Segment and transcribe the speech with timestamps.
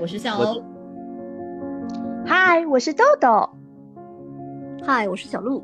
[0.00, 0.62] 我是向欧。
[2.24, 3.46] 嗨，我是豆豆。
[4.82, 5.62] 嗨，我是小鹿。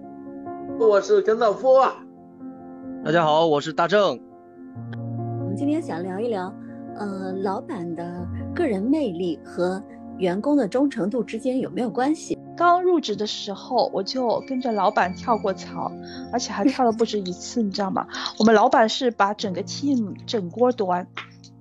[0.79, 1.81] 我是跟道夫。
[3.03, 4.21] 大家好，我是大正。
[5.41, 6.53] 我们今天想聊一聊，
[6.97, 9.83] 呃，老板的个人魅力和
[10.19, 12.39] 员工的忠诚度之间有没有关系？
[12.59, 15.91] 刚入职的时候，我就跟着老板跳过槽，
[16.31, 18.07] 而且还跳了不止一次，你知道吗？
[18.39, 21.07] 我们老板是把整个 team 整锅端，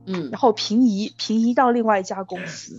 [0.06, 2.78] 嗯，然后平移平移到另外一家公司，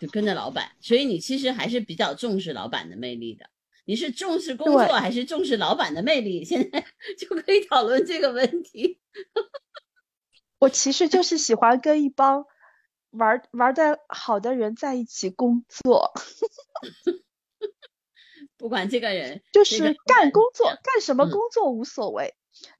[0.00, 0.72] 就跟着老板。
[0.80, 3.46] 所以你其实还是比较重视老板的魅力的。
[3.84, 6.44] 你是重视工作还是重视老板的魅力？
[6.44, 6.84] 现在
[7.18, 9.00] 就可以讨论这个问题。
[10.60, 12.46] 我其实就是喜欢跟一帮
[13.10, 16.12] 玩玩的好的人在一起工作。
[18.56, 22.36] 不管这个人就是干工作，干什么工作无所谓，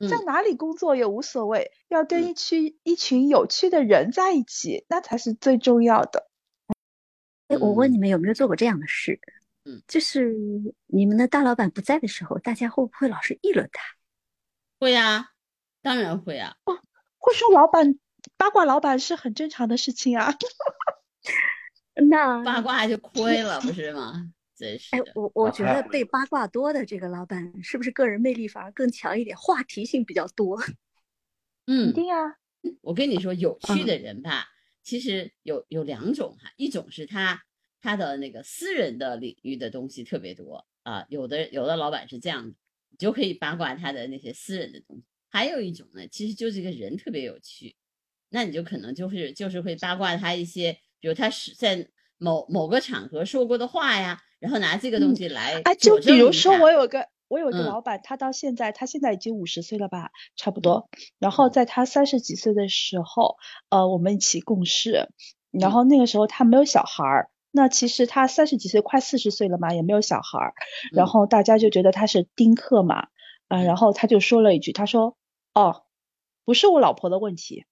[0.08, 6.28] 在哪里工作也无所谓，要跟一群一群有趣的人在一起，那才是最重要的。
[7.48, 9.20] 哎，我问你们有没有做过这样的事？
[9.64, 10.34] 嗯，就是
[10.86, 13.82] 你们的大老板不在的时候，大家会不会老是议论他？
[14.80, 15.30] 会呀，
[15.82, 16.56] 当然会啊。
[16.64, 16.74] 哦，
[17.18, 17.98] 会说老板
[18.36, 20.34] 八卦，老板是很正常的事情啊。
[22.10, 24.32] 那八卦就亏了，不是吗？
[24.62, 24.96] 真是。
[24.96, 30.58] 哎，我我觉得被八卦多的这个老板，是不是个人魅力反而更强一点，话题性比较多？
[31.66, 32.36] 嗯，一定啊。
[32.80, 34.46] 我跟你说，有趣的人吧，
[34.82, 37.42] 其实有有两种哈，一种是他。
[37.84, 42.54] 他的那个私人的领域的东西特别多啊，有的有的老板是这样的，
[42.90, 45.02] 你就可以八卦他的那些私人的东西。
[45.28, 47.74] 还有一种呢，其实就是这个人特别有趣，
[48.28, 51.88] 那你就可能就是就是会八卦他一些，比如他是在
[52.22, 60.88] 某某个场合说过的话呀，然后拿这个东西来啊，就比如说我有个我有个老板，他到现在他现在已经五十岁了吧，差不多。
[61.18, 63.36] 然后在他三十几岁的时候，
[63.70, 65.08] 呃，我们一起共事，
[65.50, 67.28] 然后那个时候他没有小孩儿。
[67.54, 70.54] 那其实他三十几岁，快四十岁了嘛，也没有小孩儿，
[70.90, 73.08] 然后大家就觉得他是丁克嘛，
[73.48, 75.18] 啊，然后他就说了一句，他说，
[75.52, 75.82] 哦，
[76.46, 77.66] 不是我老婆的问题，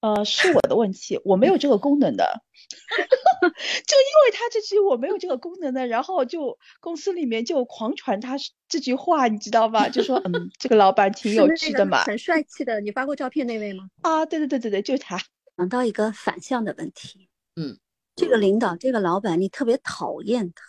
[0.00, 2.42] 呃，是我的问题，我没有这个功能的，
[3.00, 8.36] 就因为他这句我没有这个功能的，然后就公司里面就狂传他
[8.68, 9.88] 这句话，你知道吧？
[9.88, 13.88] 就说，嗯，这个老板挺有趣的嘛，很帅气的，你发过照片那位吗？
[14.02, 15.18] 啊，对对对对对，就是他。
[15.56, 17.78] 想到一个反向的问题，嗯。
[18.16, 20.62] 这个领导，这个老板，你特别讨厌他，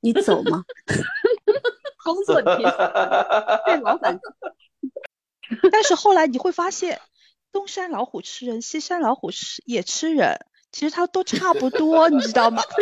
[0.00, 0.62] 你走吗？
[2.04, 2.62] 工作 提
[3.66, 4.18] 这老板。
[5.70, 7.00] 但是后来你会发现，
[7.52, 10.38] 东山老虎吃人，西山老虎吃也吃人，
[10.72, 12.62] 其实它都差不多，你知道吗？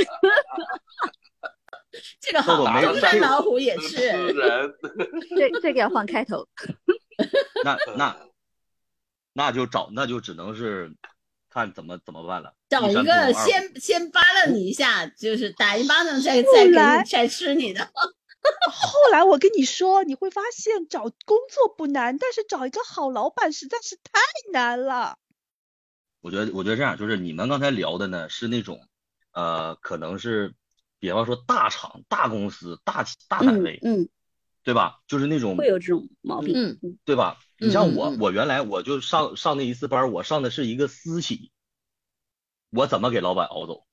[2.21, 4.73] 这个好，东山老虎也吃人。
[5.37, 6.47] 这这个要换开头。
[7.65, 8.17] 那那
[9.33, 10.95] 那就找，那就只能是。
[11.53, 12.55] 看怎么怎么办了？
[12.69, 17.91] 找一个先先扒拉你一下，就是打一巴掌，再再给你再吃你的。
[18.73, 24.21] 后来我跟你说，你会发现找工作不难，但是找一个好老板实在是太
[24.53, 25.19] 难了。
[26.21, 28.87] 我觉得，我觉得这样，就是你们刚才聊的呢，是那种，
[29.33, 30.55] 呃，可能是，
[30.99, 34.09] 比方说大厂、大公司、大大单位，嗯，
[34.63, 35.01] 对吧？
[35.07, 37.39] 就是那种会有这种毛病，嗯，对吧？
[37.59, 41.51] 你像我，我原来我就上上那一次班，我上的是一个私企，
[42.71, 43.87] 我怎么给老板熬走？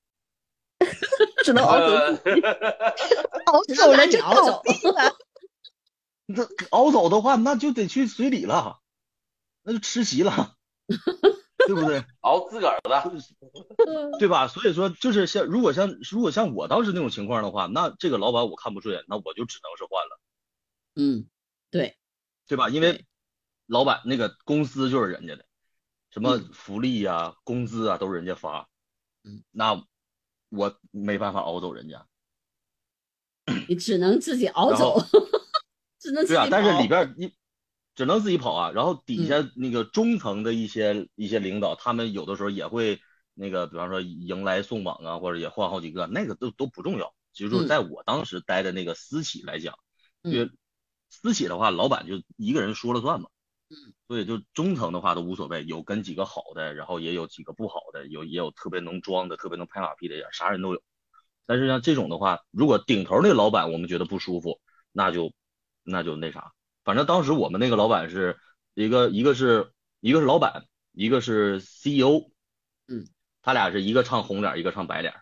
[1.44, 2.22] 只能熬走，
[3.50, 5.16] 熬走了就熬走了。
[6.26, 8.80] 那熬走的话，那就得去随礼了，
[9.62, 10.56] 那就吃席了，
[11.66, 12.04] 对不对？
[12.20, 14.48] 熬自个儿的，对吧？
[14.48, 20.20] 所以说，就是像如果像如果像我当时那种情况的话，那这个老板我看不顺眼，那我就只能是换了。
[20.96, 21.28] 嗯，
[21.70, 21.96] 对，
[22.46, 22.68] 对吧？
[22.68, 23.04] 因为。
[23.70, 25.44] 老板那个公司就是人家的，
[26.08, 28.66] 什么福利呀、工资啊都是人家发，
[29.24, 29.84] 嗯，那
[30.48, 32.06] 我没办法熬走人家，
[33.68, 34.98] 你只能自己熬走，
[36.00, 37.32] 只能自己对啊，但是里边你
[37.94, 43.00] 只能自己跑啊，然后底下那个中层的一些一些领导，他们有的时候也会
[43.34, 49.78] 那个，比方说迎来送往啊，或者也换好几个，那个都都不重要，其实就是在我当时待的那个私企来讲，
[50.22, 50.50] 因为
[51.10, 53.28] 私企的话，老板就一个人说了算嘛。
[53.70, 53.76] 嗯，
[54.08, 60.82] 所以就中层的话都无所谓，有跟几个好的，然后也有几个不好的，有也有特别能装的，特别能拍马屁的，啥人都有。
[61.48, 64.60] 但是像这种的话，如果顶头那老板我们觉得不舒服，
[64.92, 65.32] 那就
[65.82, 66.52] 那就那啥。
[66.84, 68.36] 反正当时我们那个老板是
[68.74, 72.30] 一个一个是一个是老板，一个是 CEO，
[72.86, 73.08] 嗯，
[73.40, 75.14] 他俩是一个唱红脸，一个唱白脸，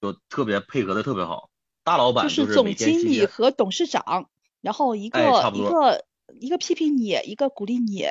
[0.00, 1.50] 就特别配合的特别好。
[1.82, 4.30] 大老板就是总经理和董事长，
[4.60, 5.20] 然后一个
[5.52, 6.06] 一个。
[6.38, 8.04] 一个批评你，一个鼓励你，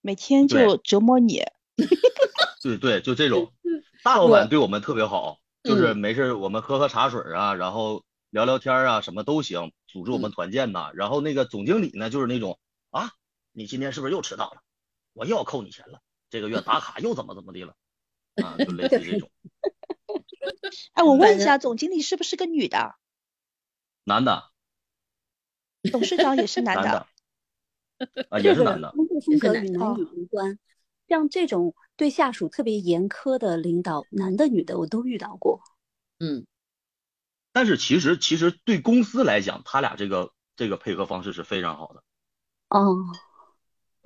[0.00, 1.42] 每天就折磨你。
[2.62, 3.52] 对对，就这种。
[4.04, 10.90] 大老板对我们特别好，就是嗯没事我们喝喝茶水啊，然后聊聊天啊，什么都行，组织我嗯们团建呐。
[10.94, 12.58] 然后那个总经理呢，就是那种
[12.90, 13.10] 啊，
[13.52, 14.62] 你今天是不是又迟到了？
[15.12, 17.74] 我又要扣你钱了，这个月打卡又怎么怎么的了？
[18.42, 19.30] 啊，就类似于这种。
[20.94, 22.94] 哎，我问一下，总经理是不是个女的？
[24.04, 24.50] 男的，
[25.90, 27.06] 董事长也是男 男的。
[28.30, 28.92] 啊，也是男的。
[28.92, 30.58] 工作风格与男女无关。
[31.08, 35.60] 像这种对下属特别严苛的领导，男的女的我都遇到过。
[36.18, 36.46] 嗯，
[37.52, 42.02] 但是其实其实对公司来讲，他俩这个这个配合方式是非常好的。
[42.68, 42.96] 哦，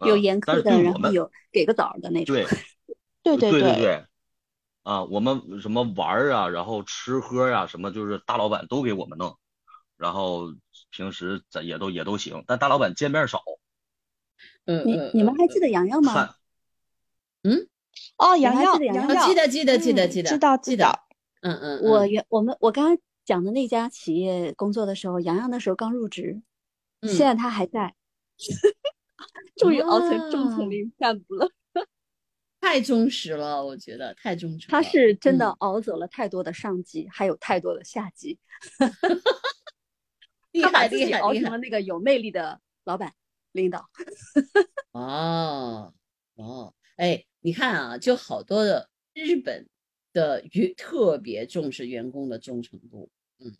[0.06, 2.34] 有严苛的，对我们然后有给个枣的那种。
[2.34, 2.46] 对
[3.22, 4.06] 对对对对对，
[4.82, 9.36] 啊，我们什么玩儿啊，然后吃喝呀、什么就是大老板都给我们弄，
[9.96, 10.54] 然后
[10.90, 13.42] 平时咱也都也都行，但大老板见面少，
[14.64, 16.14] 你嗯你你们还嗯记得洋洋吗？
[16.14, 16.34] 看
[18.18, 21.00] 哦，你洋洋，还记得洋洋记得记得记得嗯记得知道记得。
[21.42, 26.42] 嗯嗯，嗯我原我们我刚刚讲的那家企业工作的时候，洋洋那时候刚入职，
[27.00, 27.94] 嗯现在他还在，
[29.56, 31.50] 终于熬成中层领干部了。
[32.60, 34.68] 太忠实了，我觉得太忠实。
[34.68, 38.38] 他是真的嗯熬走了太多的上级，还有太多的下级，
[40.52, 43.14] 厉他把害自己熬成了那个有魅力的老板
[43.52, 43.88] 领导。
[44.92, 45.94] 哦
[46.36, 49.68] 哦，哎，你看啊，就好多的日本
[50.12, 53.54] 的员特别重视员工的忠诚度，嗯，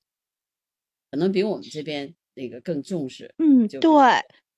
[1.10, 3.34] 可能比我们这边那个更重视。
[3.38, 3.90] 嗯，就对，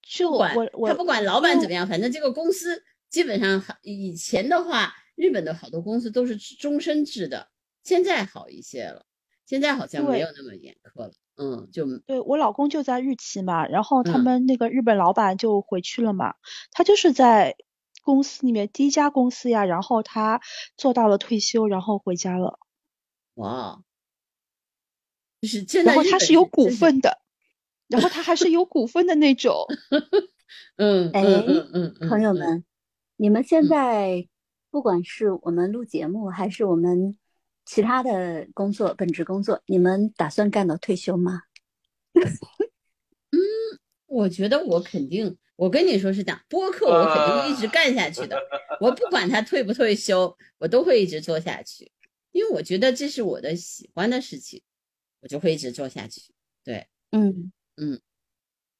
[0.02, 7.48] 就管我我他不管老板怎么样，反正这个公司基本上还以前的话，日本的好多公司都是终身制的，
[7.84, 9.04] 现在好一些了，
[9.46, 11.12] 现在好像没有那么严苛了。
[11.36, 16.34] 嗯，就对我老公就在日企嘛，然后他嗯们那个日本老板就回去了嘛，
[16.72, 17.56] 他就是在
[18.02, 20.40] 公司里面第一家公司呀，然后他
[20.76, 22.58] 做到了退休，然后回家了，
[23.34, 23.82] 哇，
[25.40, 27.22] 就是真的然后他是有股份的，
[27.88, 29.66] 然后他还是有股份的那种。
[30.76, 31.22] 嗯哎
[32.08, 32.64] 朋友们，
[33.16, 34.28] 你们现嗯在
[34.70, 37.16] 不管是我们录节目，还是我们
[37.64, 41.42] 其他的工作、本职工作，你们打算干到退休吗？
[44.12, 48.38] 我觉得我肯定，我跟你说是这样，播客我肯定会一直干下去的。
[48.78, 51.90] 我不管他退不退休，我都会一直做下去，
[52.30, 54.62] 因为我觉得这是我的喜欢的事情，
[55.20, 56.20] 我就会一直做下去。
[56.62, 58.00] 对，嗯，嗯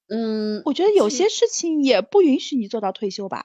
[0.08, 3.43] 嗯，我觉得有些事情也不允许你做到退休吧，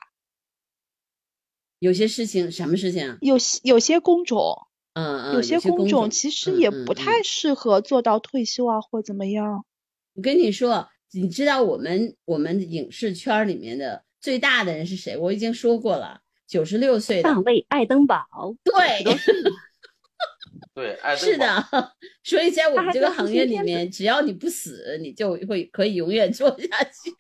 [1.80, 3.18] 有些事情，什么事情啊？
[3.22, 9.64] 有些有些工种，嗯嗯，有些工工种其实也不太适合做到退休啊，或怎么样。
[10.16, 15.16] 我跟你说，你知道我们我们影视圈儿里面的最大的人是谁？
[15.18, 18.26] 我已经说过了，九十六岁的上，尉爱登堡，
[18.64, 19.04] 对，
[20.76, 21.94] 对，爱登堡是的，
[22.24, 27.14] 所以在我们这个行业里面，只要你不死，你就会可以永远做下去。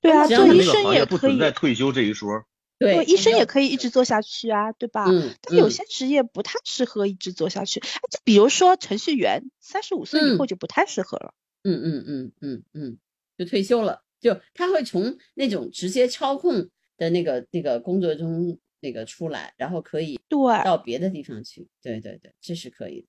[0.00, 2.44] 对啊，做医生也可以，存在退休这一说。
[2.78, 5.06] 对，医生也可以一直做下去啊，对吧？
[5.08, 11.32] 嗯嗯但有些职业不太适合一直做下去，哎就比如说程序员，三十五岁以后嗯就不太适合了。
[11.66, 12.98] 嗯嗯嗯嗯嗯，
[13.36, 21.68] 就退休了，就他会从那种直接操控的那个那个工作中那个出来，然后可以对，到别的地方去。
[21.82, 23.08] 对对对，这是可以的。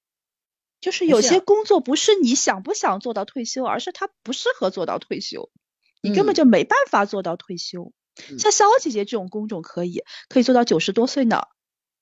[0.80, 5.50] 就是有些工作不是你想不想做到退休，而是他不适合做到退休，
[6.02, 7.94] 你根本嗯就没办法做到退休。
[8.30, 11.44] 嗯像肖姐姐这种工种可以，可以做到九十多岁呢。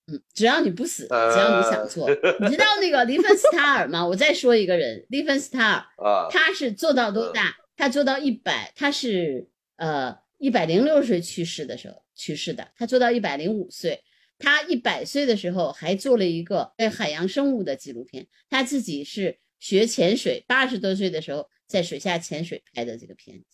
[0.07, 2.07] 嗯，只要你不死，只要你想做。
[2.09, 4.05] 你知道那个利芬斯塔尔吗？
[4.07, 7.55] 我再说一个人，利芬斯塔尔，啊，他是做到多大？
[7.75, 14.03] 他做到一百，他是呃一百零六岁去世的时候去世的，他做到一百零五岁。
[14.37, 23.45] 他一百岁的时候还做了一个对海洋生物的纪录片，他自己是学潜水，八十多岁的时候在水下潜水拍的这个片子，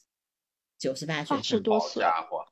[0.80, 2.44] 九十八岁八十多岁家伙，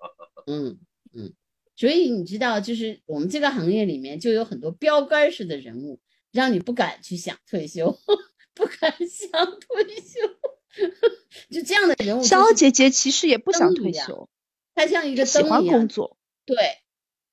[0.45, 0.77] 嗯
[1.11, 1.33] 嗯，
[1.79, 7.97] 所以你知道，就是我们这个行业里面就有很多标杆式的人物，让你不敢去想退休，
[8.53, 9.29] 不敢想
[9.61, 10.19] 退休，
[11.49, 14.27] 就这样的人物、肖姐姐其实也不想退休，
[14.75, 16.17] 他像一个她喜欢灯一样工作。
[16.43, 16.57] 对，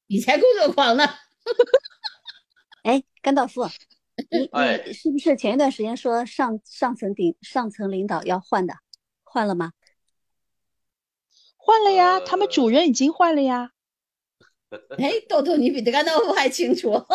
[0.06, 1.04] 你才工作狂呢。
[2.84, 3.68] 哎，甘道夫，
[4.30, 8.74] 你哎你是不是前一段时间说上上层顶上层领导要换的，
[9.24, 9.72] 换了吗？
[11.56, 13.72] 换了呀，他们呃主任已经换了呀。
[14.98, 16.92] 哎，豆豆，你比德甘道夫还清楚。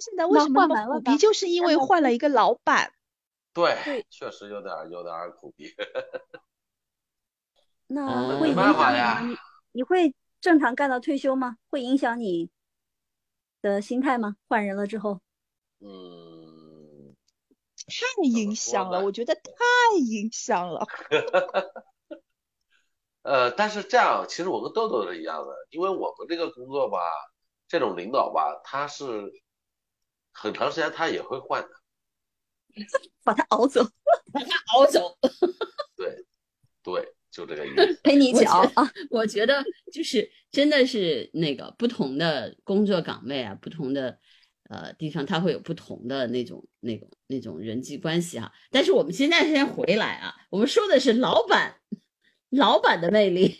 [0.00, 1.16] 现在为那什么苦逼？
[1.16, 2.92] 就是因为换了一个老板。
[3.52, 5.72] 对对，确实有点有点苦逼。
[7.86, 9.30] 那嗯会影响呀你吗？
[9.30, 9.36] 你
[9.72, 11.58] 你会正常干到退休吗？
[11.70, 12.50] 会影响你
[13.62, 14.36] 的心态吗？
[14.48, 15.20] 换人了之后，
[15.80, 17.14] 嗯，
[17.86, 19.42] 太影响了，我觉得太
[19.98, 20.86] 影响了。
[23.24, 26.98] 呃，但是这样，其实我跟豆豆是一样的，因为我们这个工作吧，
[27.66, 29.32] 这种领导吧，他是
[30.30, 31.68] 很长时间他也会换的，
[33.24, 33.82] 把他熬走，
[34.30, 35.16] 把他熬走。
[35.96, 36.26] 对，
[36.82, 38.00] 对，就这个意思。
[38.02, 38.92] 陪你一起我觉熬啊。
[39.10, 44.18] 我觉得就是真的是那个不同的工作岗位啊，不同的
[44.68, 51.80] 呃地方，它会有不同的那种那种那种人际关系哈、但是我们现在先回来啊，我们说的是老板，
[52.54, 53.54] 老板的魅力，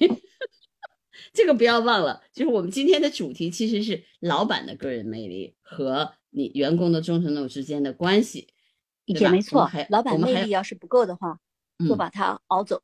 [1.32, 8.48] 这个不要忘了，就是我们今天的主题其实是老板的个人魅力和你员工的忠诚度之间的关系。
[9.06, 11.38] 对吧也没错老板魅力要是不够的话，
[11.86, 12.82] 就嗯把他熬走。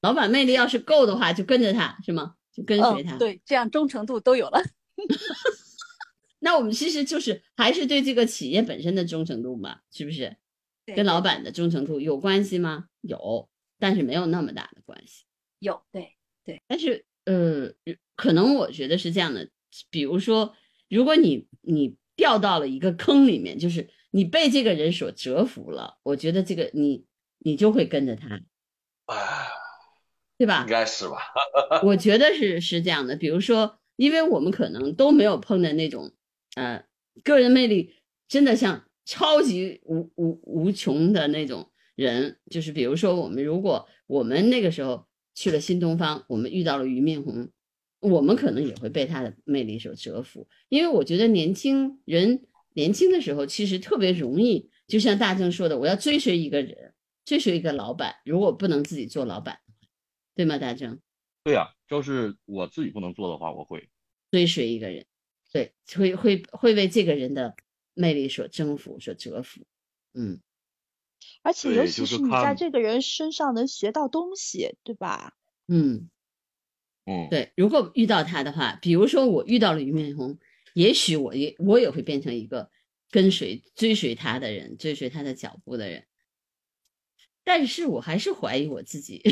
[0.00, 2.34] 老板魅力要是够的话，就跟着他是吗？
[2.52, 3.14] 就跟随他。
[3.14, 4.60] 嗯，对，这样忠诚度都有了。
[6.40, 10.36] 那我们其实就是还是对这个企业本身的忠诚度嘛，是不是？
[10.84, 12.86] 对跟老板的忠诚度有关系吗？
[13.02, 13.48] 有，
[13.82, 15.24] 但是没有那么大的关系。
[15.58, 17.68] 有对对，但是呃，
[18.14, 19.48] 可能我觉得是这样的，
[19.90, 20.54] 比如说，
[20.88, 27.04] 如果你你掉到了一个坑里面，就是你被这个人所折服了，我觉得这个你
[27.40, 28.40] 你就会跟着他，
[29.06, 29.16] 啊，
[30.38, 30.68] 对吧应？
[30.68, 31.18] 该是吧？
[31.82, 36.12] 我觉得是是这样的，比如说，因为我们可能都没有碰的那种，
[36.54, 36.84] 呃，
[37.24, 37.96] 个人魅力
[38.28, 47.48] 真的像超级无无无穷的那种人，就是比如说我们如果我们那个时候去了新东方，我们遇到了俞敏洪，
[48.00, 56.94] 我们可能也会被他的魅力所折服，因为我觉得年轻人年轻的时候其实特别容易，就像大正说的，我要追随一个人，
[57.24, 59.58] 追随一个老板，如果不能自己做老板，
[60.34, 60.58] 对吗？
[60.58, 60.98] 大正？
[61.44, 63.88] 对呀、要是我自己不能做的话，我会。
[64.30, 65.04] 追随一个人，
[65.52, 67.54] 对，会会会为这个人的
[67.94, 69.60] 魅力所征服、所折服。
[70.14, 70.40] 嗯，
[71.42, 75.34] 而且尤其是你在这个人身上能学到东西，对吧？
[75.68, 76.08] 嗯，
[77.04, 77.52] 嗯，对。
[77.56, 80.38] 如果遇到他的话，比如说我遇到了俞敏洪，
[80.74, 82.70] 也许我也我也会变成一个
[83.10, 86.06] 跟随、追随他的人，追随他的脚步的人。
[87.44, 89.22] 但是我还是怀疑我自己。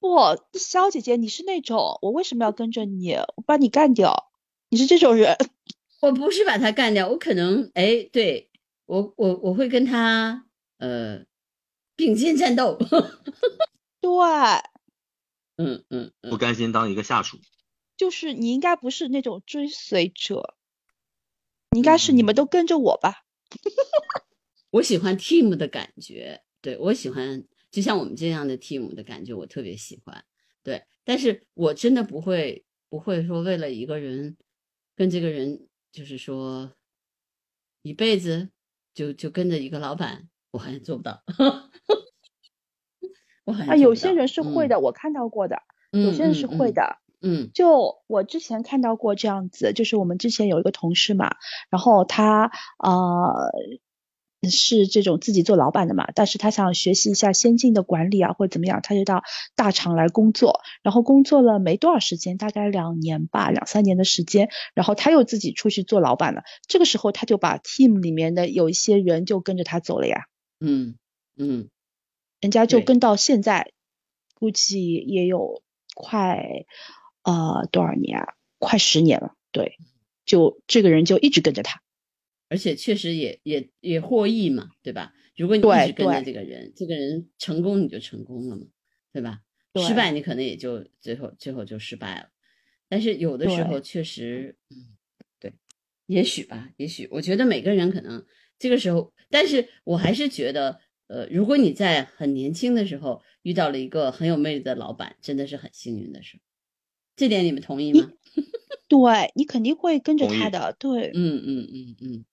[0.00, 0.16] 不，
[0.52, 3.14] 肖姐姐，你是那种我为什么要跟着你？
[3.14, 4.30] 我把你干掉，
[4.68, 5.36] 你是这种人。
[6.00, 8.48] 我不是把他干掉，我可能哎，对
[8.88, 10.46] 我我我会跟他
[10.78, 11.22] 呃
[11.94, 12.78] 并肩战斗。
[14.00, 14.10] 对，
[15.56, 16.30] 嗯嗯嗯。
[16.30, 17.38] 不甘心当一个下属。
[17.98, 20.56] 就是你应该不是那种追随者，
[21.70, 23.24] 你应该是你们嗯都跟着我吧？
[24.70, 30.24] 我喜欢 team 的感觉，对我喜欢，就像我们这样的 team 的感觉，我特别喜欢。
[30.62, 34.36] 对，但是我真的不会不会说为了一个人
[34.96, 36.72] 跟这个人，就是说
[37.82, 38.50] 一辈子
[38.98, 41.22] 就就跟着一个老板，我好像做不到。
[43.44, 45.62] 我好像啊，有些人是会嗯的，我看到过的，
[45.92, 46.98] 嗯有些人是会的。
[47.20, 51.36] 嗯就我之前看到过这样子，就是我们之前有一个同事嘛，
[51.70, 52.50] 然后他
[52.82, 53.52] 呃
[54.48, 59.22] 是这种自己做老板的嘛，但是他想学习一下先进的管理啊或者怎么样，他就到
[59.56, 70.26] 大厂来工作，然后工作了没多少时间，大概两年吧，两三年的时间，然后他又自己出去做老板了，这个时候他就把 team 里面的有一些人就跟着他走了呀，
[70.60, 70.94] 嗯
[71.36, 71.68] 嗯
[72.40, 73.72] 人家就跟到现在，
[74.34, 75.62] 估计也有
[75.94, 76.64] 快
[77.24, 78.34] 呃多少年啊？
[78.60, 79.32] 快十年了。
[79.50, 79.78] 对，
[80.24, 81.80] 就这个人就一直跟着他。
[82.48, 85.12] 而且确实也也也获益嘛，对吧？
[85.36, 88.66] 如果你一直跟着这个人，这个人成功你就成功了嘛，
[89.12, 89.40] 对吧？
[89.72, 92.30] 对失败你可能也就最后最后就失败了。
[92.88, 94.96] 但是有的时候确实，嗯，
[95.38, 95.52] 对，
[96.06, 98.24] 也许吧，也许我觉得每个人可能
[98.58, 106.40] 这个时候，但是我还是觉得，呃，如果你在很年轻的时候遇到了一个很有魅力的老板，真的是很幸运的事。
[107.14, 108.10] 这点你们同意吗？
[108.88, 108.98] 对
[109.34, 110.74] 你肯定会跟着他的。
[110.78, 112.24] 对，嗯嗯嗯嗯，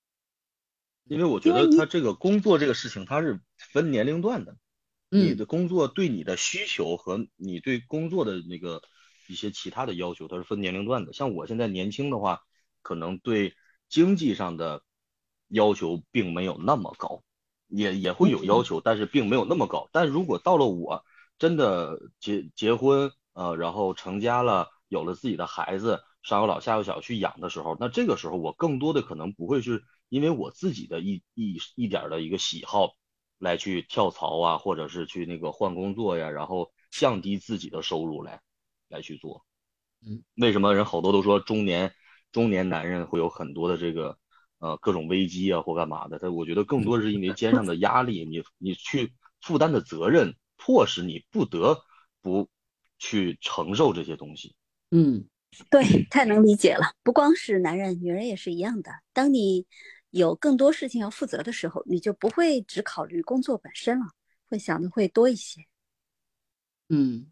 [1.08, 4.58] 因为我觉得他这个工作这个事情，它是分年龄段的。
[5.10, 8.82] 你嗯的工作对你的需求和你对工作的那个
[9.28, 11.14] 一些其他的要求，它是分年龄段的。
[11.14, 12.42] 像我现在年轻的话，
[12.82, 13.54] 可能对
[13.88, 14.82] 经济上的
[15.48, 17.22] 要求并没有那么高，
[17.68, 19.88] 也也会有要求，但是并没有那么高。
[19.92, 21.06] 但如果到了我
[21.38, 32.96] 真的结结婚，呃，然后成家了，有了自己的孩子，上有老下有小去养的时候，那这个时候我更多的可能不会是因为我自己的一一一点儿的一个喜好。
[33.38, 38.40] 来去跳槽啊，或者是去那个换工作呀，然后降低自己的收入来
[38.88, 39.46] 来去做。
[40.08, 41.94] 嗯，为什么人好多都说中年
[42.32, 44.18] 中年男人会有很多的这个
[44.60, 46.18] 呃各种危机啊或干嘛的？
[46.18, 51.84] 他我觉得更多是因为肩上的压力，你你去负担的责任，迫使你不得
[52.22, 52.48] 不
[52.98, 54.56] 去承受这些东西。
[54.92, 55.28] 嗯，
[55.70, 56.94] 对，太能理解了。
[57.04, 58.92] 不光是男人，女人也是一样的。
[59.12, 59.68] 当你
[60.18, 64.06] 有更多事情要负责的时候，你就不会只考虑工作本身了，
[64.48, 65.60] 会想的会多一些。
[66.88, 67.30] 嗯，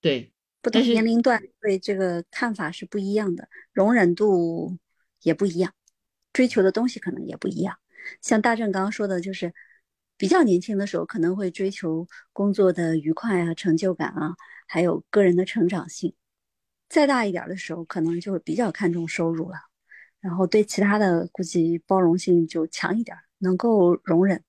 [0.00, 0.32] 对，
[0.62, 4.78] 不同年龄段对这个看法是不一样的，容忍度
[5.20, 5.74] 也不一样，
[6.32, 7.76] 追求的东西可能也不一样。
[8.22, 9.52] 像大正刚刚说的，就是
[10.16, 14.34] 比较年轻的时候可能会追求工作的愉快啊、成就感啊，
[14.66, 16.14] 还有个人的成长性。
[16.88, 19.58] 再大一点的时候，可能就会比较看重收入了，
[20.22, 24.42] 然后对其他的估计包容性就强一点，能够容忍。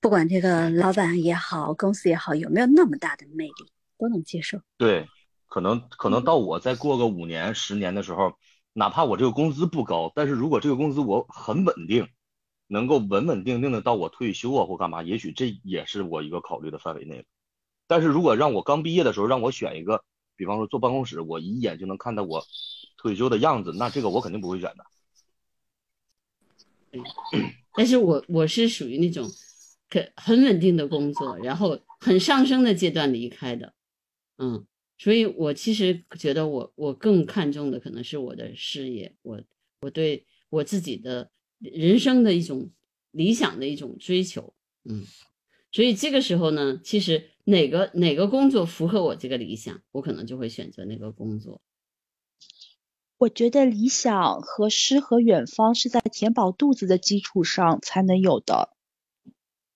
[0.00, 4.58] 不管这个老板也好，公司也好，有没有那么大的魅力，都能接受。
[4.78, 5.06] 对，
[5.46, 8.32] 可能可能到我再过个五年、十年的时候，
[8.72, 12.08] 哪怕我这个工资不高，但是如果这个工资我很稳定，
[12.68, 17.26] 能够稳稳定定的到我退休啊或干嘛，也许这也是我一个考虑的范围内。
[17.88, 20.04] 但是如果让我刚毕业的时候让我选一个，
[20.36, 22.42] 比方说坐办公室，我一眼就能看到我
[23.00, 24.84] 退休的样子，那这个我肯定不会选的。
[27.74, 29.26] 但是我我是属于那种
[29.88, 33.72] 可很稳定的工作，然后很上升的阶段离开的，
[34.36, 34.66] 嗯，
[34.98, 39.40] 所以我其实觉得我我更看重的可能是我的事业，我
[39.80, 42.70] 我对我自己的人生的一种
[43.12, 44.52] 理想的一种追求，
[44.84, 45.06] 嗯，
[45.72, 51.62] 所以这个时候呢，其实哪个哪个工作符合我这个理想，我可能就会选择那个工作。
[53.20, 58.70] 我觉得理想和诗和远方是在填饱肚子的基础上才能有的，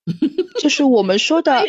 [0.63, 1.63] 就是我们说的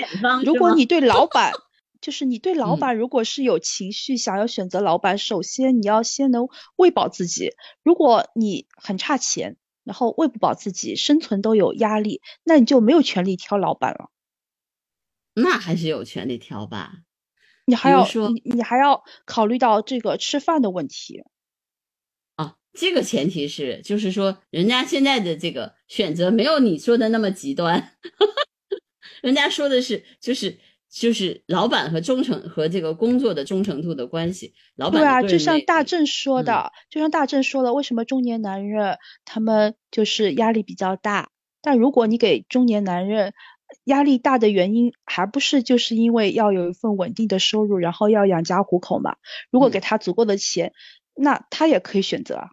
[0.45, 1.51] 如果你对老板，
[1.99, 6.47] 就是你对老嗯板如果是有情绪，想要选择老板，首先你要先能
[6.77, 7.49] 喂饱自己。
[7.83, 14.11] 如果你很差钱，然后喂不饱自己，生存都有压力，那你就没有权利挑老板了。
[15.33, 16.99] 那还是有权利挑吧。
[17.65, 21.25] 你还要说你你还要考虑到这个吃饭的问题。
[22.75, 27.91] 啊，这个前提是，就是说，人家现在的这个选择没有你说的那么极端，
[29.21, 30.57] 人家说的是，就是
[30.89, 34.53] 就是老板和忠诚和这个工作的忠诚度的关系。
[34.75, 41.29] 老板对啊，就像大正说嗯的，就像大正说了，为什么中年男人他们就是压力比较大？
[41.61, 43.33] 但如果你给中年男人
[43.85, 49.15] 压力大的原因，还不是就是因为要有一份稳定的收入，然后要养家糊口嘛？
[49.49, 50.73] 如果嗯给他足够的钱，
[51.15, 52.49] 那他也可以选择啊。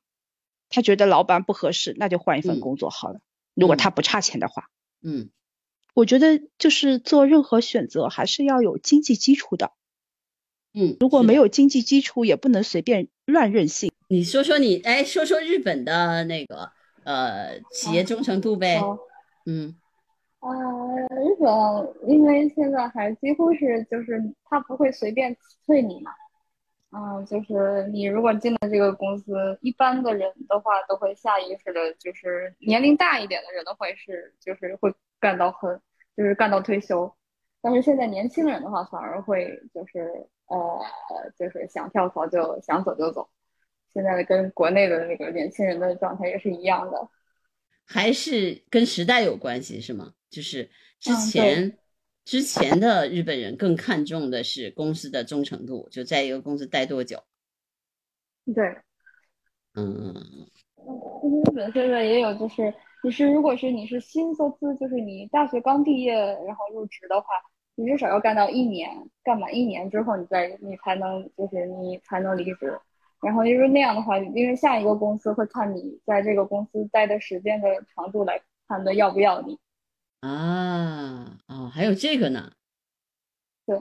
[0.73, 3.21] 他觉得老板不合适，那就换一份嗯工作好了。
[3.55, 4.71] 如果嗯他不差钱的话，
[5.03, 5.31] 嗯
[5.95, 9.73] 我觉得就是做任何选择还是要有经济基础的。
[10.75, 13.93] 嗯，如果，没有经济基础，也不能随便乱任性。
[14.09, 16.73] 你说说你，哎，说说日本的那个
[17.05, 18.81] 呃企业忠诚度呗。
[18.81, 18.99] 好，
[19.45, 19.77] 嗯
[20.41, 20.51] 呃，
[21.11, 26.11] 日本因为现在还几乎是就是他不会随便辞退你嘛，
[26.95, 35.81] 嗯、就是你如果进了这个公司，一般的人的话都会下意识的，就是年龄大一点的人都会是就是会干到很
[36.15, 37.11] 就是干到退休，
[37.63, 40.79] 但是现在年轻人的话反而会就是呃
[41.39, 43.27] 就是想跳槽就想走就走，
[43.93, 47.09] 现在跟国内的那个年轻人的状态也是一样的。
[47.85, 50.13] 还是跟时代有关系是吗？
[50.29, 51.79] 就是之前、
[52.25, 57.23] 之前的日本人更看重的是公司的忠诚度，就在一个公司待多久。
[58.55, 58.77] 对。
[59.75, 60.15] 嗯
[61.23, 67.27] 其实日本现在也有，就是你是如果是你是新卒资，就是你大学刚毕业然后入职的话，
[67.75, 68.91] 你至少要干到一年，
[69.25, 72.79] 干满一年之后，你再你才能就是你才能离职。
[73.21, 79.59] 然后因为那样的话，因为下一个公司会看你在这个公司待的时间的长度来判断要不要你。
[80.23, 82.53] 啊哦，还有这个呢。
[83.67, 83.81] 对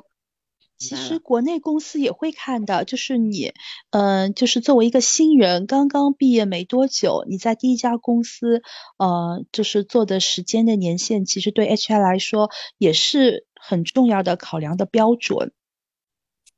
[0.78, 3.54] 其实国内公司也会看的，就是你，
[3.92, 8.64] 嗯、就是作为一个新人，刚刚毕业没多久，你在第一家公司，
[8.98, 12.50] 呃，就是做的时间的年限，其实对 HR 来说
[12.80, 15.54] 也是很重要的考量的标准。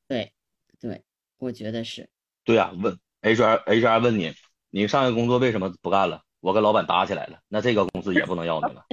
[0.07, 0.31] 对
[0.79, 1.03] 对，
[1.37, 2.09] 我觉得是。
[2.45, 4.33] 对啊、问 HR HR 问你，
[4.69, 6.23] 你上一个工作为什么不干了？
[6.43, 8.85] 我跟老板打起来了，那这个公司也不能要你了。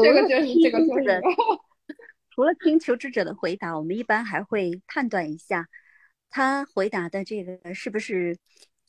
[0.00, 1.20] 这个就是这个就是
[2.30, 5.66] 除了听求职者的回答，我们一般还会判断一下
[6.30, 8.38] 他回答的这个是不是，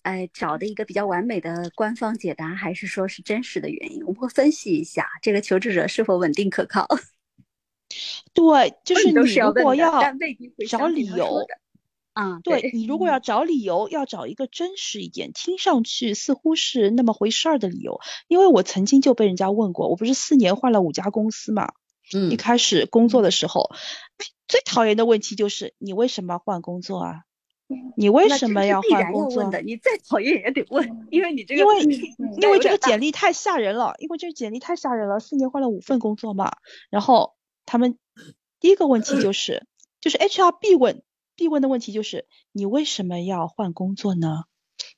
[0.03, 4.05] 哎，找的一个比较完美的官方解答，还是说是真实的原因？
[4.05, 6.87] 我们会分析一下这个求职者是否稳定可靠。
[8.31, 9.99] 对，就是你是要问的如果要
[10.69, 11.43] 找理由，
[12.13, 17.99] 的啊，对你如果要找理由，要找一个真实一点，听上去似乎是那么回事儿的理由。
[18.27, 21.73] 因为我曾经就被人家问过，我不是四年换了五家公司嘛，
[22.13, 23.71] 嗯一嗯，开始工作的时候，
[24.17, 27.21] 哎最讨厌的问题就是你为什么换工作啊？
[27.95, 29.43] 你为什么要换工作？
[29.43, 31.83] 问的，你再讨厌也得问，因为你这个因为
[32.41, 36.51] 因为这个简历太吓人了，因为这个简历太吓人了，四年换了五份工作嘛。
[36.89, 37.97] 然后他们
[38.59, 39.65] 第一个问题就是，
[40.01, 41.01] 就是 HR 必问
[41.35, 44.43] 必问的问题就是，你为什么要换工作呢？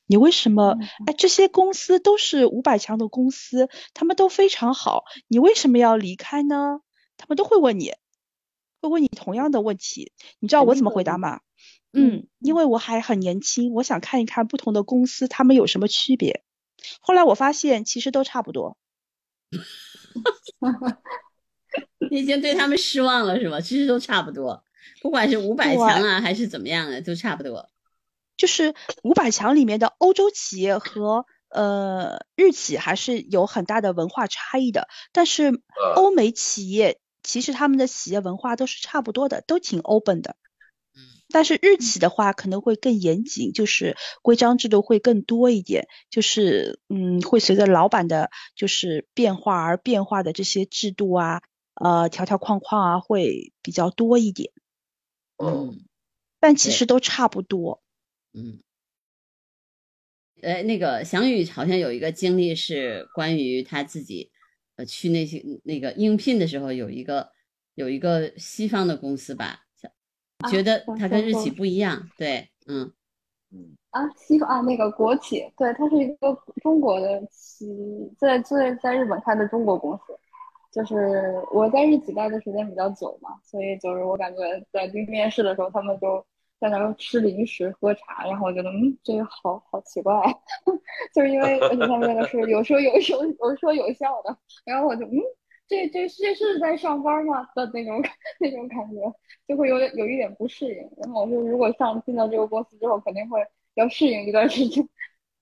[0.05, 0.77] 你为什么？
[1.07, 6.79] 哎，这些公司都是五百强的公司，他们都非常好，你为什么要离开呢？
[7.17, 7.93] 他们都会问你，
[8.81, 10.11] 会问你同样的问题。
[10.39, 11.41] 你知道我怎么回答吗？
[11.91, 16.43] 嗯嗯，因为我还很年轻，我想看一看不同的公司他们有什么区别。
[16.99, 18.77] 后来我发现其实都差不多。
[22.11, 23.61] 你已经对他们失望了是吧？
[23.61, 24.63] 其实都差不多，
[25.01, 27.69] 不管是五百对强啊还是怎么样的，都差不多。
[28.37, 35.61] 就是五百强里面的欧洲企业和呃日企还是有很大的文化差异的，但是
[35.95, 40.35] 欧美企业其实他们的企业文化都是差不多的，都挺 open 的。
[40.95, 51.41] 嗯但是日企的话可能会更严谨，就是规章制度会更多一点，就是嗯会随着老板的就是变化而变化的这些制度啊，
[51.73, 54.51] 呃条条框框啊会比较多一点，
[55.49, 55.85] 嗯
[56.39, 57.81] 但其实都差不多。
[58.33, 58.59] 嗯。
[60.41, 64.29] 哎，那个翔宇好像有一个经历是关于他自己，
[64.75, 67.31] 呃，去那些那个应聘的时候，有一个
[67.75, 69.61] 有一个西方的公司吧，
[70.39, 72.91] 啊觉得我他跟日企不一样，对，嗯
[73.91, 77.65] 啊，西方啊，那个国企，对，它是一个中国的企，
[78.19, 80.19] 在在在日本开的中国公司。
[80.73, 86.25] 就是我在日企待的时间比较久嘛，所以就是我感觉在去面试的时候，他们就
[86.59, 90.13] 在那儿吃零食、喝茶，然后我觉得嗯，这个好好奇怪，
[91.13, 95.19] 就是因为而 且他们那个是有说有有有说有笑的，然后我就嗯，
[95.67, 98.01] 这这这是在上班吗 的那种
[98.39, 98.99] 那种感觉，
[99.47, 100.89] 就会有点有一点不适应。
[100.97, 103.39] 然后我说，如果上进到这个公司之后，肯定会
[103.75, 104.87] 要适应一段时间，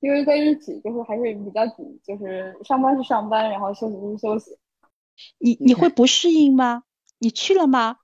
[0.02, 4.58] 因为在日企就是还是比较紧，就是上班是上班，然后休息是休息。
[5.40, 6.84] 你你会不适应吗？
[7.20, 7.98] 你去了吗？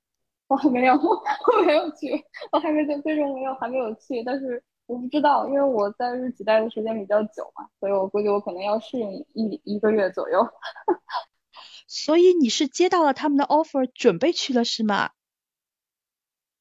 [0.48, 2.12] 我还没有， 我没有去，
[2.52, 10.46] 我还没在最终没有还没有去，但是我不知道，因为我在日企待的时间比较久嘛，所以我估计我可能要适应一一个月左右。
[11.86, 15.10] 所以你是接到了他们的 offer，准备去了是吗？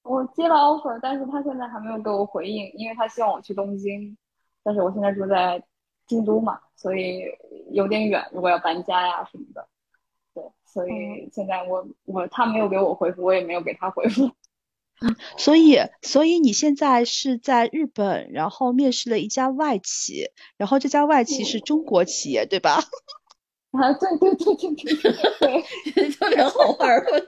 [0.04, 4.17] 我接了 offer，但是他现在还没有给我回应，因为他希望我去东京，
[4.63, 5.63] 但是我现在住在
[6.08, 7.23] 京都嘛，所以
[7.71, 9.73] 有点远，如果要搬家呀什么的，对，
[10.74, 14.32] 所以现在我我他没有给我回复，我也没有给他回复。
[15.38, 22.80] 所以所以你现在是在日本，然后面试了一家外企，然后这家外企是中国企业，对吧？
[23.72, 27.26] 啊，对对对对对对，特别 好玩儿，我觉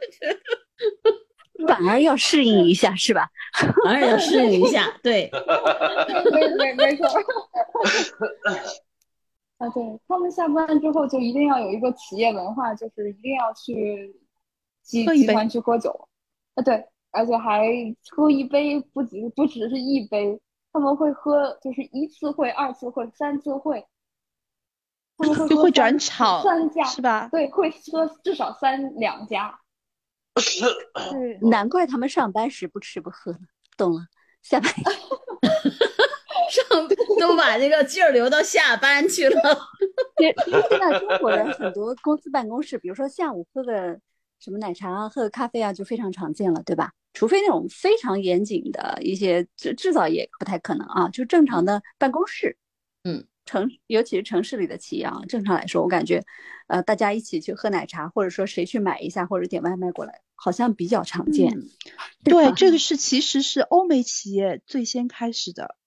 [1.59, 3.29] 得反而要适应一下，是吧？
[3.83, 5.29] 反而要适应一下，对，
[6.31, 7.07] 没没没错。
[9.57, 14.13] 啊，对他们下班之后就一定要有一个企业文化，就是一定要去
[14.81, 16.09] 集喝一杯集团去喝酒，
[16.55, 17.65] 啊对，而且还
[18.11, 20.39] 喝一杯，不仅不只是一杯，
[20.73, 23.85] 他们会喝就是一次会、二次会、三次会，
[25.17, 27.29] 他们会就会转场三家是吧？
[27.31, 29.57] 对，会喝至少三两家。
[31.11, 33.39] 对，难怪他们上班时不吃不喝呢，
[33.77, 34.01] 懂了。
[34.41, 34.69] 下班
[36.49, 36.87] 上
[37.19, 39.59] 都把那个劲儿留到下班去了。
[40.17, 40.35] 因为
[40.69, 43.99] 现在中国人很多公司办公室，比如说下午喝个
[44.39, 46.91] 什么奶茶啊、喝个咖啡啊，就非常常见了，对吧？
[47.13, 52.57] 除非那种非常严谨的一些制制造业不太可能啊，就正常的办公室，
[53.05, 56.23] 嗯，城尤其是城市里的企业啊，正常来说，我感觉，
[56.67, 61.57] 呃，大家一起去喝奶茶，或者说谁去买一下，或者点外卖过来，好像比较常见。
[61.57, 61.69] 嗯
[62.25, 65.84] 对，吧这个是其实是欧美企业最先开始的嗯，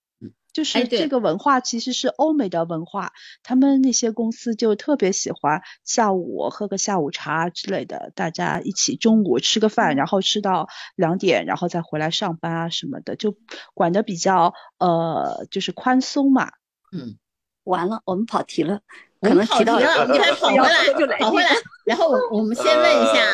[0.58, 3.12] 就是这个文化其实是欧美的文化，
[3.44, 13.36] 他们那些公司就特别喜欢下午喝个下午茶之类的，大家一起中午吃个饭，然后吃到两点，然后再回来上班啊什么的，就
[13.72, 16.50] 管的比较呃就是宽松嘛。
[16.90, 17.16] 嗯，
[17.62, 18.80] 完了，我们跑题了，
[19.20, 21.50] 可能提到们跑题了，你还跑回来就来，跑回来。
[21.86, 23.24] 然后我我们先问一下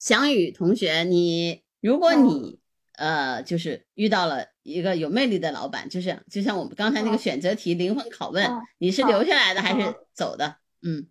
[0.00, 2.58] 翔宇同学，你如果你
[2.96, 10.56] 呃就是遇到了一个有魅力的老板，就是就像我们刚才那个嗯选择题灵魂拷问嗯，你是留下来的还是嗯走的？
[10.82, 11.06] 嗯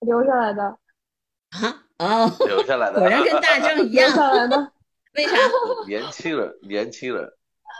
[0.00, 0.62] 留下来的，
[1.50, 3.00] 啊，哦，留下来的。
[3.00, 4.72] 果然跟大正一留样，下来的
[5.14, 5.36] 为啥？
[5.88, 7.24] 年轻人，年轻人，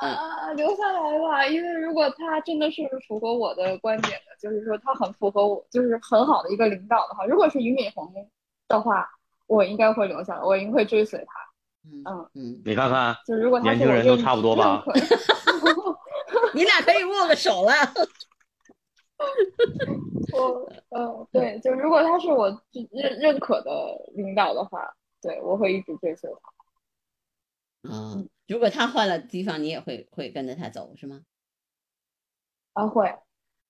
[0.00, 8.12] 啊，留下来吧，因为如果他真的是符合我的观点的，就是说他很符合我，就是很好的一个领导的话，如果是俞敏洪
[8.66, 9.08] 的话，
[9.46, 11.47] 我应该会留下来，我应该会追随他。
[11.90, 14.84] 嗯嗯，嗯，你看看，就如果年轻人都差不多吧
[16.54, 17.72] 你俩可以握个手了。
[20.32, 22.48] 我呃对，就如果他是我
[22.90, 23.70] 认认可的
[24.14, 26.52] 领导的话，对我会一直追随他。
[27.90, 31.22] 嗯，如果他换了地方，你也会会跟着他走是吗？
[32.74, 33.12] 啊，会，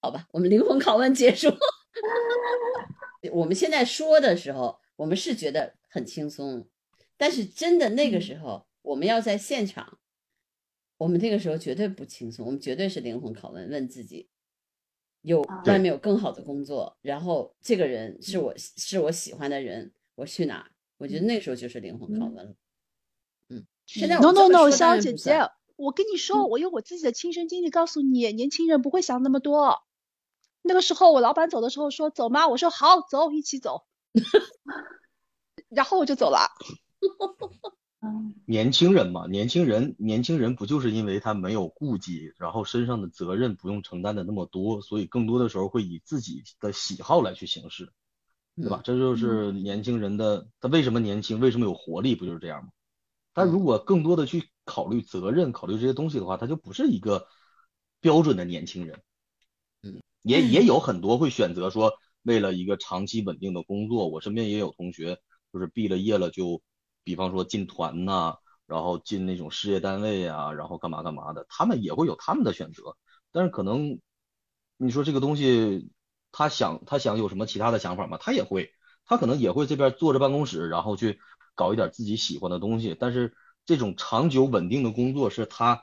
[0.02, 1.48] 好吧，我们灵魂拷问结束。
[3.32, 6.68] 我们现在说的时候，我们是觉得很轻松，
[7.18, 9.98] 但是真的那个时候，我们要在现场，
[10.96, 14.30] 我们那个时候绝对不轻松，我们绝对是灵魂拷问，问自己，
[15.20, 20.70] 有啊外面有更好的工作，然后这个人是我是我喜欢的人，我去哪儿？
[20.96, 22.54] 我觉得那时候就是灵魂拷问了。
[23.48, 25.38] 嗯，现在我 No no no，小姐姐，
[25.76, 29.82] 我跟你说，我用我自己的亲身经历告诉你，年轻人不会想那么多。
[30.62, 32.48] 那个时候我老板走的时候说走吗？
[32.48, 33.86] 我说好，走，一起走。
[35.68, 36.50] 然后我就走了。
[38.00, 47.92] 嗯年轻人嘛，年轻人，年轻人不就是因为他没有顾忌，然后身上的责任不用承担的那么多，所以更多的时候会以自己的喜好来去行事，
[48.56, 48.80] 对吧？
[48.82, 52.70] 这就是年轻人的，他为什么年轻，为什么有活力，不就是这样吗？
[53.34, 57.26] 但如果更多的去考虑责任，考虑这些东西的话，他就不是一个
[58.00, 59.02] 标准的年轻人。
[59.82, 65.18] 嗯，也也有很多会选择说，为了一个长期稳定的工作，我身边也有同学
[65.52, 66.62] 就是毕了业了就，
[67.04, 72.96] 比方说进团呐、然后进那种事业单位啊，然后干嘛干嘛的，他们也会有他们的选择。
[73.32, 74.00] 但是可能
[74.76, 75.90] 你说这个东西，
[76.32, 78.18] 他想他想有什么其他的想法吗？
[78.20, 78.70] 他也会，
[79.04, 81.18] 他可能也会这边坐着办公室，然后去
[81.54, 82.96] 搞一点自己喜欢的东西。
[82.98, 83.34] 但是
[83.64, 85.82] 这种长久稳定的工作是他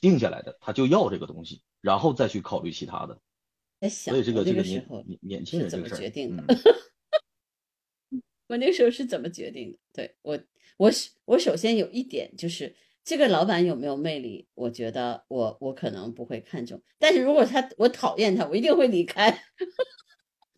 [0.00, 3.20] 定下来的，他就要这个东西，然后再去考虑其他的。
[3.88, 6.42] 所以这个这个年年年轻人这个事儿，决定的？
[6.42, 6.58] 嗯
[8.48, 9.78] 我那时候是怎么决定的？
[9.92, 10.38] 对我，
[10.76, 19.30] 我是我首先有一点就是这个老板有没有魅力，我觉得我我可能不会看重，但是如果他我讨厌他，我一定会离开。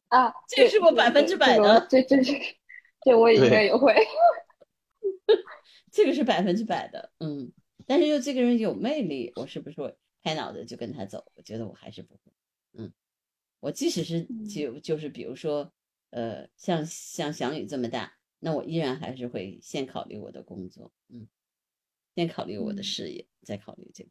[0.08, 2.32] 啊， 这个是我百分之百的这这这
[3.02, 3.94] 这我也应该对也会。
[5.92, 7.52] 这个是百分之百的，嗯。
[7.86, 11.24] 但是又这个人有魅力，我是不是会拍脑袋就跟他走？
[11.34, 12.32] 我觉得我还是不会，
[12.74, 12.92] 嗯。
[13.60, 15.72] 我即使是就就是比如说，
[16.10, 21.28] 呃，像像翔宇这么大，那我依然还是会先考虑我的工作，嗯，
[22.14, 24.10] 先考虑我的嗯事业，再考虑这个。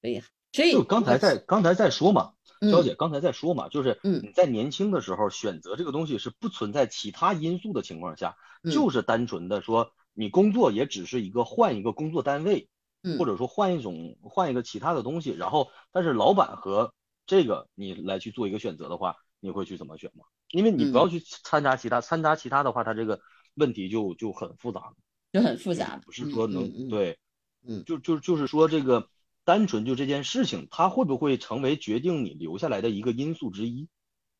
[0.00, 0.22] 所以，
[0.52, 12.68] 所以就刚才在刚才在说嘛，肖嗯姐刚才在说嘛，就是嗯你在年轻的时候选择这个东西是不存在其他因素的情况下，嗯就是单纯的说你工作也只是一个换一个工作单位，
[13.02, 16.94] 嗯或者说换一种换一个其他的东西，然后但是老板和
[17.26, 20.24] 这个你来去做一个选择的话，你会去怎么选吗？
[20.56, 23.20] 因为你不嗯要去掺杂其他，参加其他的话，它这个
[23.54, 24.94] 问题就就很复杂。
[25.32, 27.18] 就很复杂，不是说能、对，
[27.66, 29.10] 嗯就就就是说这个
[29.44, 33.86] 单纯就这件事情，它会不会成为决定你留下来的一个因素之一？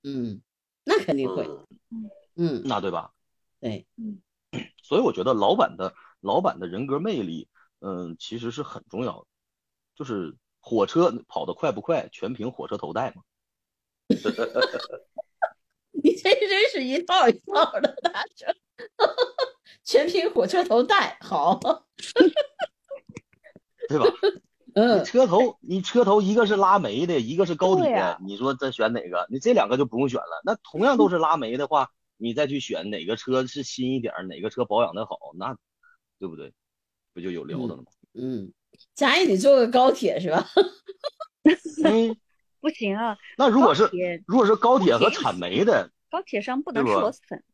[0.03, 0.41] 嗯，
[0.85, 1.47] 那肯定会，
[1.91, 3.13] 嗯嗯，那对吧？
[3.61, 3.87] 对，
[4.83, 7.49] 所以我觉得老板的老板的人格魅力，
[7.81, 9.27] 嗯，其实是很重要的。
[9.95, 13.23] 就是火车跑得快不快，全凭火车头带嘛。
[16.03, 18.55] 你这真是一套一套的大声，
[19.85, 21.61] 全凭火车头带，好，
[23.89, 24.07] 对吧？
[24.75, 29.27] 嗯你，车头，你车头一个是拉煤的，一个是高铁，你说再选哪个？
[29.31, 30.43] 你这两个就不用选了。
[30.45, 35.57] 那同样都是拉煤的话，你再去选哪个车是新一点，哪个车保养的好，那
[36.19, 36.53] 对不对？
[37.15, 37.85] 不就有聊的了吗？
[38.13, 38.53] 嗯，
[38.95, 40.45] 佳怡，你坐个高铁是吧？
[41.83, 42.15] 嗯，
[42.67, 43.89] 不行啊，那如果是
[44.27, 47.45] 如果是高铁和产煤的，高铁上不能吃螺蛳粉。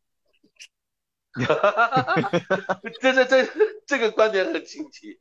[2.99, 3.47] 这这这
[3.85, 5.15] 这个观点很清奇。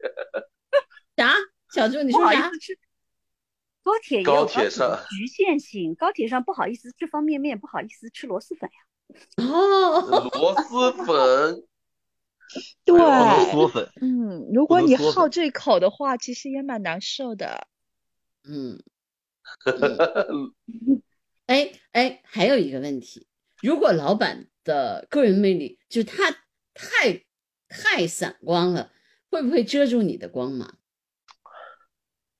[1.14, 1.34] 啥？
[1.74, 2.50] 小猪，你说啥？
[3.82, 9.44] 高铁也有高高铁铁上局限性，高铁上不好意思吃方便面，不好意思吃螺蛳粉呀。
[9.44, 10.00] 哦，
[10.32, 11.64] 螺蛳粉，
[12.86, 13.92] 对，螺蛳粉。
[14.00, 17.66] 嗯，如果你好这口的话，其实也蛮难受的。
[18.44, 18.82] 嗯，
[21.46, 23.26] 哎哎，还有一个问题，
[23.62, 26.30] 如果老板的个人魅力就是他
[26.72, 27.24] 太
[27.68, 28.92] 太散光了，
[29.30, 30.78] 会不会遮住你的光芒？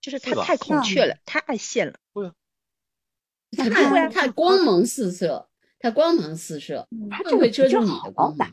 [0.00, 1.98] 就是他太孔雀了，太爱现了。
[2.12, 2.34] 会啊
[3.56, 8.50] 太肯定会啊太光芒四射，他光芒四射，会他这个不会遮住你的光芒？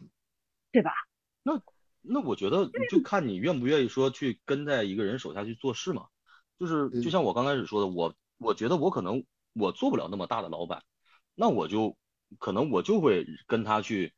[0.71, 0.91] 对吧？
[1.43, 1.61] 那
[2.01, 6.07] 那我觉得就看你愿不愿意说去跟在一个人手下去做事嘛。
[6.59, 9.23] 就是就嗯像我刚开始说的，我我觉得我可能
[9.53, 10.83] 我做不了那么大的老板，
[11.35, 11.95] 那我就
[12.39, 14.13] 可能我就会跟他去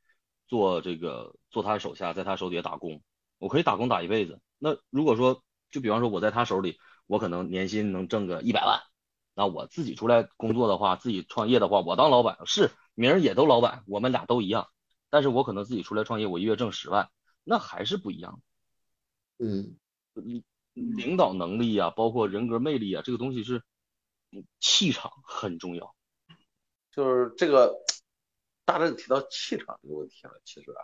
[0.48, 3.02] 做这个做他手下，在他手底下打工，
[3.40, 4.40] 我可以打工打一辈子。
[4.58, 8.80] 那如果说就比方说我在他手里，我可能年薪能挣个一百万，
[9.34, 14.68] 那我自己出来工作的话，自己创业的话，我当老板是名儿也都老板，我们俩都一样，
[15.10, 17.10] 但是我可能自己出来创业，我一月挣十万。
[17.44, 18.40] 那还是不一样
[19.40, 19.76] 嗯
[20.14, 20.22] 的。
[20.22, 23.64] 领领导能力啊，包括人格魅力啊，这个东西是嗯
[24.60, 25.96] 气场很重要。
[26.92, 27.76] 就是这个
[28.66, 30.84] 大正提到气场这个问题了，其实啊，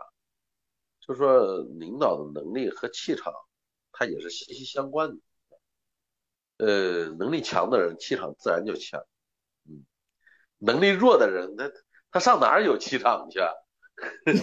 [1.01, 3.33] 就是说领导的能力和气场，
[3.91, 5.17] 它也是息息相关的。
[6.57, 9.05] 呃，能力强的人气场自然就强，
[9.65, 9.85] 嗯，
[10.57, 11.71] 能力弱的人，他
[12.11, 13.51] 他上哪儿有气场去啊？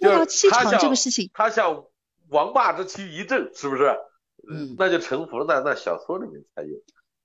[0.00, 1.86] 说到气场这像个事情，他像
[2.28, 3.96] 王霸之躯一震，是不是？
[4.50, 6.68] 嗯那就臣服了，那那小说里面才有。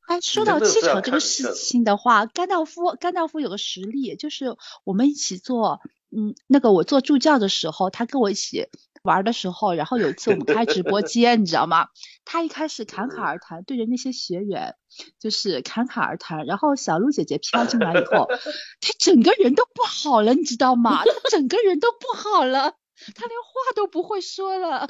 [0.08, 5.82] 哎，说到气场这个事情的话，甘道夫甘道夫有个实例，就是我们一起做，
[6.16, 8.68] 嗯，那个我做助教的时候，他跟我一起
[9.02, 11.88] 玩的时候，然后有一次我们开直播 间，你知道吗？
[12.24, 14.76] 他一开始侃侃而谈，对着那些学员
[15.20, 18.28] 就是侃侃而谈，然后小鹿姐姐飘进来以后，
[18.82, 21.04] 他整个人都不好了，你知道吗？
[21.04, 22.76] 他整个人都不好了，
[23.16, 24.86] 他连话都不会说了。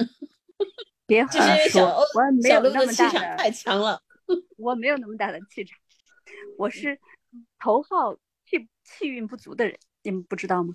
[1.06, 4.02] 别就是因为 说小欧，我没小有那鹿的气场么大的太强了。
[4.58, 5.78] 我没有那么大的气场，
[6.58, 6.98] 我是
[7.60, 8.14] 头号
[8.44, 10.74] 气气运不足的人，你们不知道吗？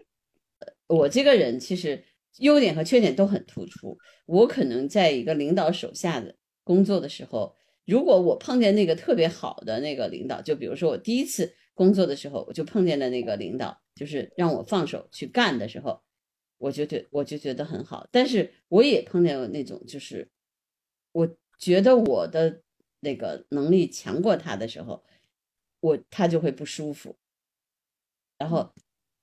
[0.88, 2.04] 我这个人其实
[2.38, 3.96] 优点和缺点都很突出。
[4.26, 7.54] 我可能在一个领导手下的工作的时候，
[7.84, 16.02] 如果我碰见那个特别好的那个领导，就比如说我第一次工作的时候，我就碰见了那个领导，就是让我放手去干的时候，
[16.58, 18.08] 我就觉我就觉得很好。
[18.10, 20.28] 但是我也碰见过那种，就是
[21.12, 22.62] 我觉得我的
[23.00, 25.04] 那个能力强过他的时候，
[25.80, 27.16] 我他就会不舒服。
[28.38, 28.74] 然后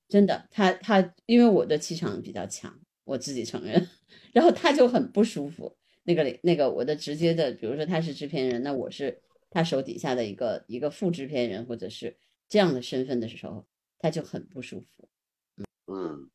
[0.07, 3.87] 真的，他他因为我的气场比较强，我自己承认，
[4.33, 5.77] 然后他就很不舒服。
[6.03, 12.17] 那个那个我的直接的，比如说他是制片人，那我是他手底下的一个一个副制片人，或者是
[12.49, 13.65] 这样的身份的时候，
[13.99, 15.07] 他就很不舒服。
[15.87, 16.29] 嗯，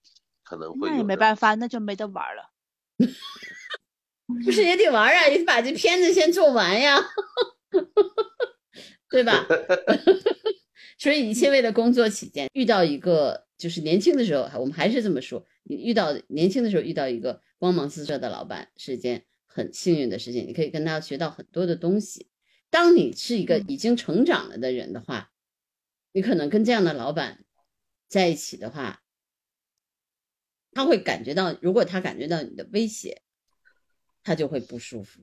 [0.48, 2.50] 可能会那也没办法，那就没得玩了。
[4.44, 6.98] 不是也得玩啊，也得把这片子先做完呀，
[9.10, 9.46] 对吧？
[10.98, 22.30] 所以一切为了工作起见，遇到一个就是年轻的时候，我们还是这么说，你遇到年轻的时候遇到一个光芒四射的老板是一件很幸运的事情，你可以跟他学到很多的东西。
[22.70, 25.30] 当你是一个已经成长了的人的话，
[26.12, 27.44] 你可能跟这样的老板
[28.08, 29.02] 在一起的话，
[30.72, 33.22] 他会感觉到，如果他感觉到你的威胁，
[34.22, 35.20] 他就会不舒服。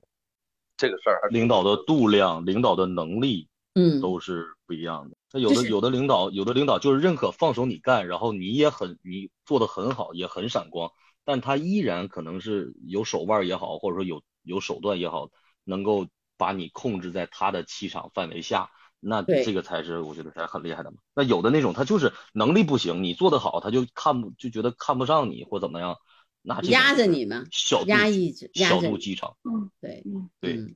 [0.77, 5.15] 这个事儿领导的度量、领导的能力嗯，都是不一样的。
[5.31, 10.91] 那有就是的有的领导，有的领导就是认可放手你干，然后你也很你做的很好，也很闪光，
[11.23, 15.29] 但他依然可能是有手腕也好，或者说有有手段也好，
[15.63, 18.69] 能够把你控制在他的气场范围下。
[19.07, 20.97] 那这个才是我觉得才是很厉害的嘛。
[21.13, 25.97] 那有的那种他就是能力不行，你做得好，他就看不就觉得看不上你或怎么样，
[26.41, 29.37] 那压着你嘛，小肚压抑着小肚鸡肠。
[29.43, 29.69] 嗯。
[29.79, 30.75] 对，嗯对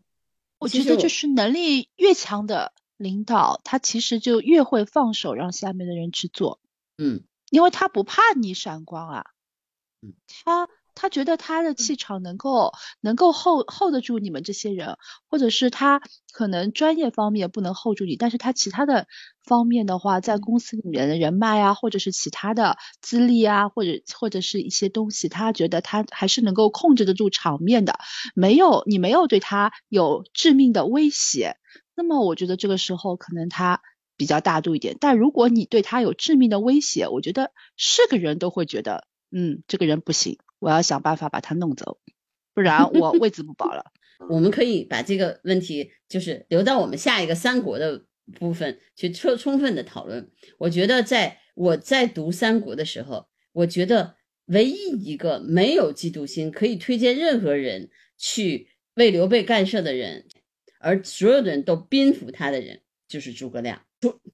[0.58, 6.60] 我觉得就是能力越强的领导，他其实就越会放手让下面的人去做，
[6.98, 7.24] 嗯。
[7.50, 9.26] 因为他不怕你闪光啊
[10.04, 14.98] 嗯，他他觉得他的气场能够能够 hold hold 得住你们这些人，
[15.30, 19.08] 或者是他可能专业方面不能 hold 住你，但是他其他的
[19.44, 27.98] 方面的话，在公司里面的人脉啊，或者是其他的资历啊，或者或者是一些东西，他觉得他还是能够控制得住场面的，
[28.36, 31.56] 没有你没有对他有致命的威胁，
[31.96, 33.82] 那么我觉得这个时候可能他
[34.18, 34.98] 比较大度一点。
[35.00, 42.00] 但如果你对他有致命的威胁，我觉得是个人都会觉得，嗯，这个人不行，我要想办法把他弄走，
[42.54, 43.86] 不然我位子不保了。
[44.30, 48.06] 我们可以把这个问题就是留到我们下一个三国的
[48.38, 50.30] 部分去充充分的讨论。
[50.58, 54.16] 我觉得在我在读三国的时候，我觉得
[54.48, 60.28] 唯一一个没有嫉妒心，可以推荐任何人去为刘备干涉的人，
[60.80, 63.82] 而所有的人都宾服他的人，就是诸葛亮，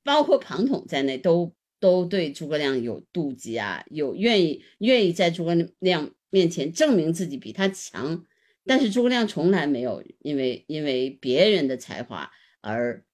[0.03, 1.53] 包括庞统在内，都
[1.85, 8.25] 都对诸葛亮有妒忌啊，有愿意愿意在诸葛亮面前证明自己比他强。
[8.65, 12.31] 但是诸葛亮从来没有因为因为别人的才华
[12.61, 13.05] 而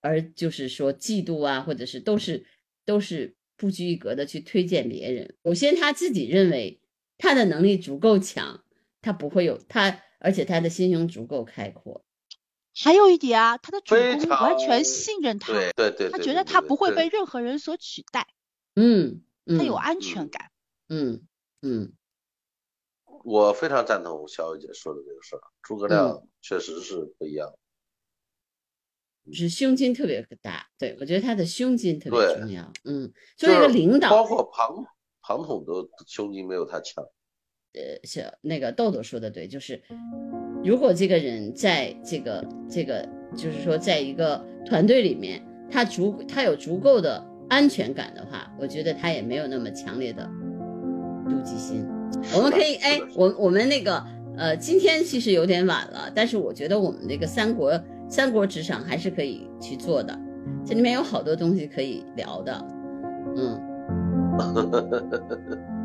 [0.00, 2.46] 而就是说嫉妒啊，或者是都是
[2.86, 5.36] 都是不拘一格的去推荐别人。
[5.44, 6.80] 首先他自己认为
[7.18, 8.64] 他的能力足够强，
[9.02, 12.06] 他不会有他，而且他的心胸足够开阔。
[12.82, 16.94] 还有一点啊，他的主公完全信任他，对对对，他觉得他不会。
[16.94, 18.26] 被任何人所取代，
[18.74, 20.50] 嗯，嗯他有安全感。
[20.88, 21.26] 嗯
[21.62, 21.92] 嗯
[23.24, 27.52] 我非常赞同小雨姐说的这个事儿，诸葛嗯亮确实是不一样。
[29.32, 32.72] 是胸襟特别大，对我觉得他的胸襟特别对重要。
[32.84, 34.86] 嗯，作为一个领导，包括庞
[35.20, 37.04] 庞统都胸襟没有他强。
[37.74, 39.82] 呃，小那个豆豆说的对，就是
[40.68, 45.40] 如果这个人在这个这个，就是说在一个团队里面，
[45.70, 50.28] 他足他有足够的安全感的话，我觉得他也没有那么强烈的
[51.26, 51.86] 妒忌心。
[52.36, 54.04] 我们可以，哎我我们那个
[54.36, 57.72] 呃，今天其实有点晚了，但是我觉得我们那个三国
[58.06, 60.14] 三国职场还是可以去做的，
[60.66, 62.66] 这里面有好多东西可以聊的，
[63.36, 63.58] 嗯。